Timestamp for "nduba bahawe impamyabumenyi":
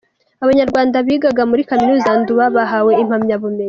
2.21-3.59